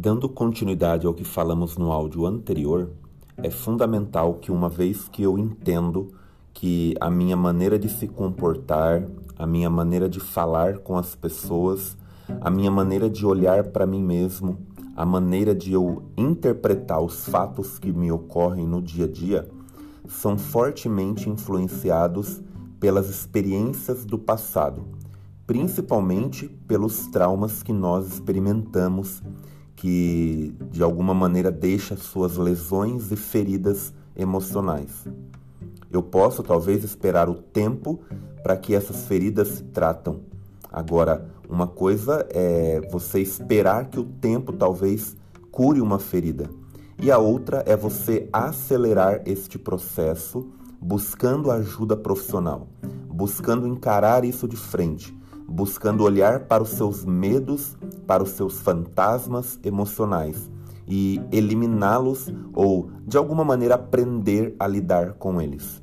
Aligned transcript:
Dando 0.00 0.28
continuidade 0.28 1.08
ao 1.08 1.12
que 1.12 1.24
falamos 1.24 1.76
no 1.76 1.90
áudio 1.90 2.24
anterior, 2.24 2.92
é 3.36 3.50
fundamental 3.50 4.34
que, 4.34 4.52
uma 4.52 4.68
vez 4.68 5.08
que 5.08 5.24
eu 5.24 5.36
entendo 5.36 6.12
que 6.54 6.94
a 7.00 7.10
minha 7.10 7.36
maneira 7.36 7.76
de 7.76 7.88
se 7.88 8.06
comportar, 8.06 9.04
a 9.36 9.44
minha 9.44 9.68
maneira 9.68 10.08
de 10.08 10.20
falar 10.20 10.78
com 10.78 10.96
as 10.96 11.16
pessoas, 11.16 11.96
a 12.40 12.48
minha 12.48 12.70
maneira 12.70 13.10
de 13.10 13.26
olhar 13.26 13.64
para 13.64 13.88
mim 13.88 14.00
mesmo, 14.00 14.58
a 14.94 15.04
maneira 15.04 15.52
de 15.52 15.72
eu 15.72 16.04
interpretar 16.16 17.00
os 17.00 17.26
fatos 17.26 17.76
que 17.76 17.92
me 17.92 18.12
ocorrem 18.12 18.68
no 18.68 18.80
dia 18.80 19.06
a 19.06 19.10
dia, 19.10 19.48
são 20.06 20.38
fortemente 20.38 21.28
influenciados 21.28 22.40
pelas 22.78 23.10
experiências 23.10 24.04
do 24.04 24.16
passado, 24.16 24.84
principalmente 25.44 26.46
pelos 26.68 27.08
traumas 27.08 27.64
que 27.64 27.72
nós 27.72 28.06
experimentamos, 28.06 29.20
que 29.78 30.52
de 30.72 30.82
alguma 30.82 31.14
maneira 31.14 31.52
deixa 31.52 31.96
suas 31.96 32.36
lesões 32.36 33.12
e 33.12 33.16
feridas 33.16 33.94
emocionais. 34.16 35.06
Eu 35.88 36.02
posso 36.02 36.42
talvez 36.42 36.82
esperar 36.82 37.28
o 37.28 37.34
tempo 37.34 38.00
para 38.42 38.56
que 38.56 38.74
essas 38.74 39.06
feridas 39.06 39.48
se 39.48 39.62
tratam. 39.62 40.20
Agora, 40.70 41.30
uma 41.48 41.68
coisa 41.68 42.26
é 42.30 42.80
você 42.90 43.20
esperar 43.20 43.86
que 43.86 44.00
o 44.00 44.04
tempo 44.04 44.52
talvez 44.52 45.16
cure 45.52 45.80
uma 45.80 46.00
ferida, 46.00 46.50
e 47.00 47.10
a 47.10 47.18
outra 47.18 47.62
é 47.64 47.76
você 47.76 48.28
acelerar 48.32 49.22
este 49.26 49.58
processo 49.58 50.48
buscando 50.80 51.52
ajuda 51.52 51.96
profissional, 51.96 52.66
buscando 53.08 53.66
encarar 53.66 54.24
isso 54.24 54.48
de 54.48 54.56
frente, 54.56 55.16
buscando 55.48 56.04
olhar 56.04 56.40
para 56.40 56.62
os 56.62 56.68
seus 56.68 57.04
medos, 57.04 57.76
para 58.06 58.22
os 58.22 58.30
seus 58.30 58.60
fantasmas 58.60 59.58
emocionais 59.64 60.50
e 60.86 61.20
eliminá-los 61.32 62.32
ou, 62.52 62.90
de 63.06 63.16
alguma 63.16 63.44
maneira, 63.44 63.76
aprender 63.76 64.54
a 64.58 64.66
lidar 64.66 65.14
com 65.14 65.40
eles. 65.40 65.82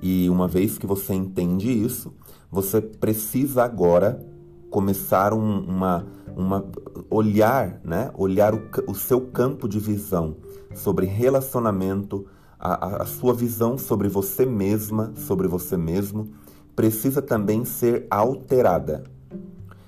E 0.00 0.28
uma 0.30 0.48
vez 0.48 0.78
que 0.78 0.86
você 0.86 1.12
entende 1.12 1.70
isso, 1.70 2.14
você 2.50 2.80
precisa 2.80 3.64
agora 3.64 4.24
começar 4.70 5.34
um, 5.34 5.60
uma, 5.60 6.06
uma 6.36 6.64
olhar, 7.10 7.80
né? 7.84 8.10
Olhar 8.14 8.54
o, 8.54 8.62
o 8.86 8.94
seu 8.94 9.20
campo 9.20 9.68
de 9.68 9.78
visão 9.78 10.36
sobre 10.74 11.06
relacionamento, 11.06 12.26
a, 12.58 13.02
a 13.02 13.06
sua 13.06 13.34
visão 13.34 13.76
sobre 13.76 14.08
você 14.08 14.46
mesma, 14.46 15.12
sobre 15.16 15.48
você 15.48 15.76
mesmo, 15.76 16.28
precisa 16.78 17.20
também 17.20 17.64
ser 17.64 18.06
alterada. 18.08 19.02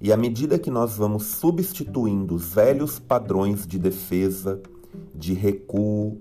E 0.00 0.12
à 0.12 0.16
medida 0.16 0.58
que 0.58 0.68
nós 0.68 0.96
vamos 0.96 1.26
substituindo 1.26 2.34
os 2.34 2.54
velhos 2.54 2.98
padrões 2.98 3.64
de 3.64 3.78
defesa, 3.78 4.60
de 5.14 5.32
recuo, 5.32 6.18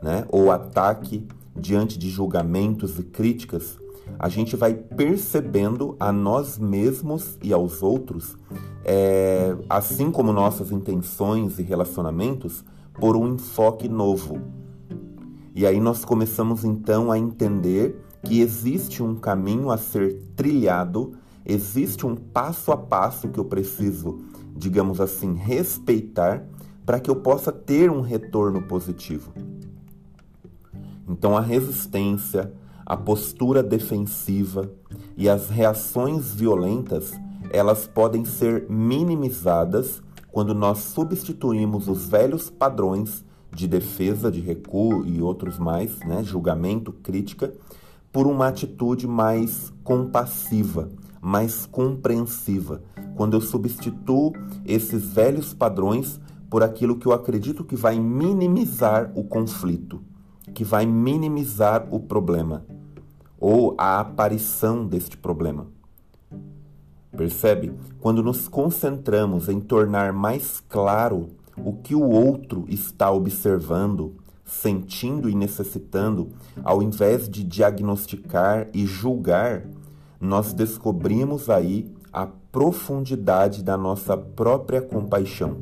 né, 0.00 0.24
ou 0.28 0.52
ataque 0.52 1.26
diante 1.56 1.98
de 1.98 2.08
julgamentos 2.10 2.96
e 2.96 3.02
críticas, 3.02 3.76
a 4.16 4.28
gente 4.28 4.54
vai 4.54 4.72
percebendo 4.72 5.96
a 5.98 6.12
nós 6.12 6.58
mesmos 6.58 7.36
e 7.42 7.52
aos 7.52 7.82
outros, 7.82 8.38
é, 8.84 9.56
assim 9.68 10.12
como 10.12 10.32
nossas 10.32 10.70
intenções 10.70 11.58
e 11.58 11.62
relacionamentos, 11.64 12.64
por 13.00 13.16
um 13.16 13.34
enfoque 13.34 13.88
novo 13.88 14.40
e 15.56 15.64
aí 15.64 15.78
nós 15.78 16.04
começamos 16.04 16.64
então 16.64 17.12
a 17.12 17.18
entender 17.18 17.96
que 18.24 18.40
existe 18.40 19.02
um 19.02 19.14
caminho 19.14 19.70
a 19.70 19.76
ser 19.76 20.14
trilhado, 20.34 21.12
existe 21.44 22.06
um 22.06 22.16
passo 22.16 22.72
a 22.72 22.76
passo 22.76 23.28
que 23.28 23.38
eu 23.38 23.44
preciso, 23.44 24.20
digamos 24.56 25.00
assim, 25.00 25.34
respeitar 25.34 26.44
para 26.86 26.98
que 26.98 27.10
eu 27.10 27.16
possa 27.16 27.52
ter 27.52 27.90
um 27.90 28.00
retorno 28.00 28.62
positivo. 28.62 29.32
Então 31.08 31.36
a 31.36 31.40
resistência, 31.40 32.52
a 32.84 32.96
postura 32.96 33.62
defensiva 33.62 34.70
e 35.16 35.28
as 35.28 35.48
reações 35.48 36.34
violentas, 36.34 37.12
elas 37.50 37.86
podem 37.86 38.24
ser 38.24 38.66
minimizadas 38.68 40.02
quando 40.32 40.54
nós 40.54 40.78
substituímos 40.78 41.88
os 41.88 42.08
velhos 42.08 42.50
padrões 42.50 43.24
de 43.52 43.68
defesa, 43.68 44.32
de 44.32 44.40
recuo 44.40 45.06
e 45.06 45.22
outros 45.22 45.58
mais, 45.58 45.98
né, 46.00 46.24
julgamento, 46.24 46.92
crítica, 46.92 47.54
por 48.14 48.28
uma 48.28 48.46
atitude 48.46 49.08
mais 49.08 49.72
compassiva, 49.82 50.88
mais 51.20 51.66
compreensiva, 51.66 52.80
quando 53.16 53.34
eu 53.34 53.40
substituo 53.40 54.32
esses 54.64 55.04
velhos 55.04 55.52
padrões 55.52 56.20
por 56.48 56.62
aquilo 56.62 56.96
que 56.96 57.06
eu 57.06 57.12
acredito 57.12 57.64
que 57.64 57.74
vai 57.74 57.98
minimizar 57.98 59.10
o 59.16 59.24
conflito, 59.24 60.00
que 60.54 60.62
vai 60.62 60.86
minimizar 60.86 61.88
o 61.90 61.98
problema 61.98 62.64
ou 63.40 63.74
a 63.76 63.98
aparição 63.98 64.86
deste 64.86 65.16
problema. 65.16 65.66
Percebe? 67.16 67.72
Quando 68.00 68.22
nos 68.22 68.46
concentramos 68.46 69.48
em 69.48 69.58
tornar 69.58 70.12
mais 70.12 70.62
claro 70.68 71.30
o 71.56 71.72
que 71.72 71.96
o 71.96 72.08
outro 72.08 72.64
está 72.68 73.10
observando, 73.10 74.14
sentindo 74.44 75.28
e 75.28 75.34
necessitando, 75.34 76.30
ao 76.62 76.82
invés 76.82 77.28
de 77.28 77.42
diagnosticar 77.42 78.68
e 78.74 78.86
julgar, 78.86 79.66
nós 80.20 80.52
descobrimos 80.52 81.48
aí 81.48 81.90
a 82.12 82.26
profundidade 82.26 83.62
da 83.62 83.76
nossa 83.76 84.16
própria 84.16 84.80
compaixão. 84.80 85.56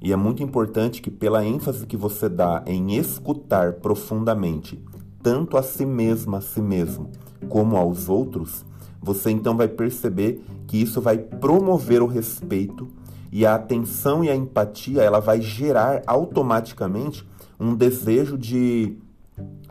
E 0.00 0.12
é 0.12 0.16
muito 0.16 0.42
importante 0.42 1.00
que, 1.00 1.10
pela 1.10 1.44
ênfase 1.44 1.86
que 1.86 1.96
você 1.96 2.28
dá 2.28 2.62
em 2.66 2.96
escutar 2.96 3.74
profundamente, 3.74 4.82
tanto 5.22 5.56
a 5.56 5.62
si 5.62 5.86
mesma, 5.86 6.38
a 6.38 6.40
si 6.40 6.60
mesmo, 6.60 7.10
como 7.48 7.76
aos 7.76 8.08
outros, 8.08 8.64
você 9.00 9.30
então 9.30 9.56
vai 9.56 9.68
perceber 9.68 10.44
que 10.66 10.78
isso 10.78 11.00
vai 11.00 11.18
promover 11.18 12.02
o 12.02 12.06
respeito 12.06 12.88
e 13.30 13.46
a 13.46 13.54
atenção 13.54 14.24
e 14.24 14.28
a 14.28 14.36
empatia, 14.36 15.02
ela 15.02 15.20
vai 15.20 15.40
gerar 15.40 16.02
automaticamente 16.06 17.26
um 17.62 17.76
desejo 17.76 18.36
de, 18.36 18.98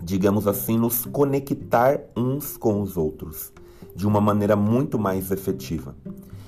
digamos 0.02 0.48
assim, 0.48 0.78
nos 0.78 1.06
conectar 1.06 2.00
uns 2.16 2.56
com 2.56 2.82
os 2.82 2.96
outros 2.96 3.52
de 3.94 4.08
uma 4.08 4.22
maneira 4.22 4.56
muito 4.56 4.98
mais 4.98 5.30
efetiva. 5.30 5.94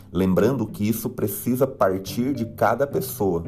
Lembrando 0.10 0.66
que 0.66 0.88
isso 0.88 1.10
precisa 1.10 1.68
partir 1.68 2.34
de 2.34 2.46
cada 2.46 2.88
pessoa. 2.88 3.44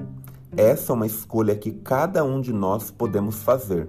Essa 0.58 0.92
é 0.92 0.94
uma 0.94 1.06
escolha 1.06 1.56
que 1.56 1.72
cada 1.72 2.22
um 2.26 2.42
de 2.42 2.52
nós 2.52 2.92
podemos 2.92 3.42
fazer. 3.44 3.88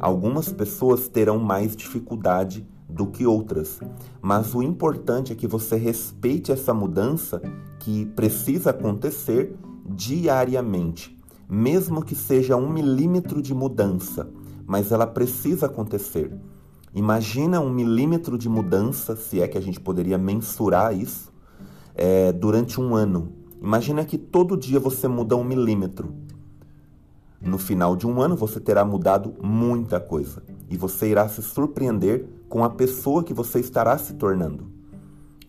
Algumas 0.00 0.50
pessoas 0.50 1.06
terão 1.06 1.38
mais 1.38 1.76
dificuldade 1.76 2.66
do 2.88 3.08
que 3.08 3.26
outras, 3.26 3.78
mas 4.22 4.54
o 4.54 4.62
importante 4.62 5.32
é 5.32 5.36
que 5.36 5.46
você 5.46 5.76
respeite 5.76 6.50
essa 6.50 6.72
mudança 6.72 7.42
que 7.80 8.06
precisa 8.06 8.70
acontecer 8.70 9.54
diariamente, 9.86 11.13
mesmo 11.48 12.04
que 12.04 12.14
seja 12.14 12.56
um 12.56 12.70
milímetro 12.70 13.42
de 13.42 13.54
mudança, 13.54 14.28
mas 14.66 14.92
ela 14.92 15.06
precisa 15.06 15.66
acontecer. 15.66 16.32
Imagina 16.94 17.60
um 17.60 17.70
milímetro 17.70 18.38
de 18.38 18.48
mudança, 18.48 19.16
se 19.16 19.40
é 19.40 19.48
que 19.48 19.58
a 19.58 19.60
gente 19.60 19.80
poderia 19.80 20.16
mensurar 20.16 20.96
isso, 20.96 21.32
é, 21.94 22.32
durante 22.32 22.80
um 22.80 22.94
ano. 22.94 23.32
Imagina 23.60 24.04
que 24.04 24.18
todo 24.18 24.56
dia 24.56 24.78
você 24.78 25.08
muda 25.08 25.36
um 25.36 25.44
milímetro. 25.44 26.14
No 27.40 27.58
final 27.58 27.94
de 27.94 28.06
um 28.06 28.20
ano 28.20 28.36
você 28.36 28.58
terá 28.58 28.84
mudado 28.84 29.34
muita 29.42 30.00
coisa 30.00 30.42
e 30.70 30.76
você 30.76 31.10
irá 31.10 31.28
se 31.28 31.42
surpreender 31.42 32.26
com 32.48 32.64
a 32.64 32.70
pessoa 32.70 33.22
que 33.22 33.34
você 33.34 33.60
estará 33.60 33.98
se 33.98 34.14
tornando. 34.14 34.66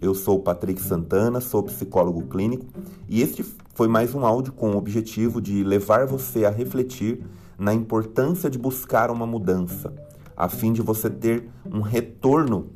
Eu 0.01 0.13
sou 0.13 0.39
Patrick 0.39 0.81
Santana, 0.81 1.39
sou 1.39 1.63
psicólogo 1.63 2.23
clínico 2.23 2.65
e 3.07 3.21
este 3.21 3.45
foi 3.75 3.89
mais 3.89 4.15
um 4.15 4.25
áudio 4.25 4.53
com 4.53 4.71
o 4.71 4.77
objetivo 4.77 5.41
de 5.41 5.61
levar 5.61 6.07
você 6.07 6.45
a 6.45 6.49
refletir 6.49 7.25
na 7.59 7.73
importância 7.73 8.49
de 8.49 8.57
buscar 8.57 9.11
uma 9.11 9.27
mudança, 9.27 9.93
a 10.35 10.47
fim 10.47 10.71
de 10.71 10.81
você 10.81 11.09
ter 11.09 11.49
um 11.65 11.81
retorno 11.81 12.69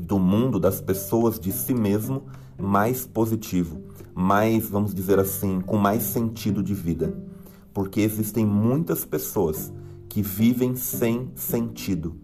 do 0.00 0.18
mundo, 0.18 0.58
das 0.58 0.80
pessoas, 0.80 1.38
de 1.38 1.52
si 1.52 1.72
mesmo 1.72 2.24
mais 2.58 3.06
positivo, 3.06 3.80
mais, 4.12 4.68
vamos 4.68 4.92
dizer 4.92 5.20
assim, 5.20 5.60
com 5.60 5.76
mais 5.76 6.02
sentido 6.02 6.60
de 6.60 6.74
vida. 6.74 7.16
Porque 7.72 8.00
existem 8.00 8.44
muitas 8.44 9.04
pessoas 9.04 9.72
que 10.08 10.22
vivem 10.22 10.74
sem 10.74 11.30
sentido, 11.36 12.16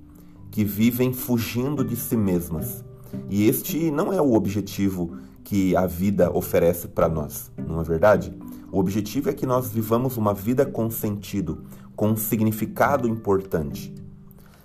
que 0.51 0.65
vivem 0.65 1.13
fugindo 1.13 1.85
de 1.85 1.95
si 1.95 2.17
mesmas 2.17 2.85
e 3.29 3.49
este 3.49 3.91
não 3.91 4.13
é 4.13 4.21
o 4.21 4.35
objetivo 4.35 5.17
que 5.45 5.75
a 5.77 5.87
vida 5.87 6.31
oferece 6.31 6.89
para 6.89 7.09
nós, 7.09 7.51
não 7.67 7.81
é 7.81 7.85
verdade? 7.85 8.33
O 8.71 8.79
objetivo 8.79 9.29
é 9.29 9.33
que 9.33 9.45
nós 9.45 9.71
vivamos 9.71 10.17
uma 10.17 10.33
vida 10.33 10.65
com 10.65 10.89
sentido, 10.91 11.65
com 11.95 12.11
um 12.11 12.17
significado 12.17 13.09
importante. 13.09 13.93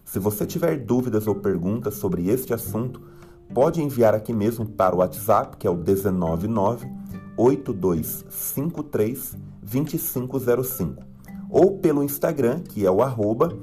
Se 0.06 0.20
você 0.20 0.46
tiver 0.46 0.78
dúvidas 0.78 1.28
ou 1.28 1.36
perguntas 1.36 1.96
sobre 1.96 2.30
este 2.30 2.54
assunto, 2.54 3.02
pode 3.54 3.82
enviar 3.82 4.14
aqui 4.14 4.32
mesmo 4.32 4.66
para 4.66 4.96
o 4.96 5.00
WhatsApp, 5.00 5.58
que 5.58 5.68
é 5.68 5.70
o 5.70 5.76
199 5.76 6.88
8253 7.36 9.36
2505 9.62 11.04
ou 11.50 11.78
pelo 11.78 12.04
Instagram, 12.04 12.60
que 12.60 12.86
é 12.86 12.92
o 12.92 13.02
arroba 13.02 13.58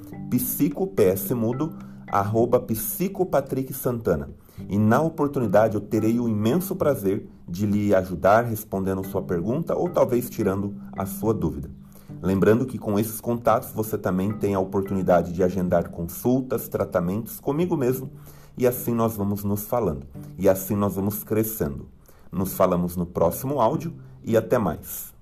arroba 2.10 2.60
psicopatricksantana. 2.60 4.30
E 4.68 4.78
na 4.78 5.00
oportunidade 5.00 5.74
eu 5.74 5.80
terei 5.80 6.18
o 6.18 6.28
imenso 6.28 6.76
prazer 6.76 7.28
de 7.48 7.66
lhe 7.66 7.94
ajudar 7.94 8.44
respondendo 8.44 9.06
sua 9.06 9.22
pergunta 9.22 9.74
ou 9.74 9.88
talvez 9.88 10.30
tirando 10.30 10.74
a 10.96 11.06
sua 11.06 11.34
dúvida. 11.34 11.70
Lembrando 12.22 12.66
que 12.66 12.78
com 12.78 12.98
esses 12.98 13.20
contatos 13.20 13.72
você 13.72 13.98
também 13.98 14.32
tem 14.32 14.54
a 14.54 14.60
oportunidade 14.60 15.32
de 15.32 15.42
agendar 15.42 15.90
consultas, 15.90 16.68
tratamentos 16.68 17.40
comigo 17.40 17.76
mesmo 17.76 18.10
e 18.56 18.66
assim 18.66 18.94
nós 18.94 19.16
vamos 19.16 19.44
nos 19.44 19.64
falando 19.64 20.06
e 20.38 20.48
assim 20.48 20.76
nós 20.76 20.94
vamos 20.94 21.24
crescendo. 21.24 21.88
Nos 22.30 22.54
falamos 22.54 22.96
no 22.96 23.06
próximo 23.06 23.60
áudio 23.60 23.94
e 24.22 24.36
até 24.36 24.58
mais. 24.58 25.13